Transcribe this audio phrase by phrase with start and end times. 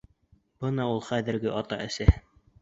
[0.63, 2.09] Бына ул хәҙерге ата-әсә!